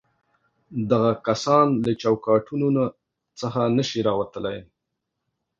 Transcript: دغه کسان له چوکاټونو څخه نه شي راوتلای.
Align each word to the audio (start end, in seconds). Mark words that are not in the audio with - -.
دغه 0.91 1.11
کسان 1.27 1.65
له 1.85 1.91
چوکاټونو 2.01 2.83
څخه 3.39 3.61
نه 3.77 3.83
شي 3.89 3.99
راوتلای. 4.07 4.59